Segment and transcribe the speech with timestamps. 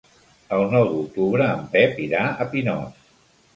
[0.55, 3.07] El nou d'octubre en Pep irà a Pinós.